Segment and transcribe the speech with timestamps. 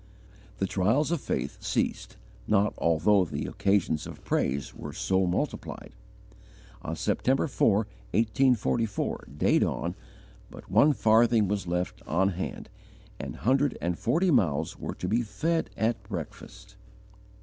[0.57, 2.17] The trials of faith ceased
[2.47, 5.93] not although the occasions of praise were so multiplied.
[6.81, 7.75] On September 4,
[8.15, 9.93] 1844, day dawn,
[10.49, 12.67] but one farthing was left on hand,
[13.19, 16.75] and hundred and forty mouths were to be fed at breakfast!'